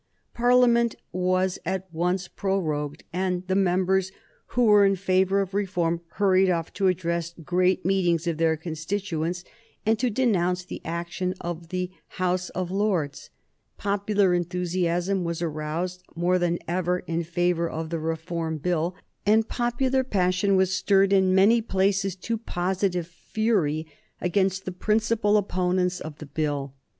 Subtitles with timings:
[0.33, 4.11] Parliament was at once prorogued, and the members
[4.47, 9.43] who were in favor of reform hurried off to address great meetings of their constituents,
[9.85, 13.29] and to denounce the action of the House of Lords.
[13.77, 20.03] Popular enthusiasm was aroused more than ever in favor of the Reform Bill, and popular
[20.03, 23.85] passion was stirred in many places to positive fury
[24.19, 26.73] against the principal opponents of the Bill.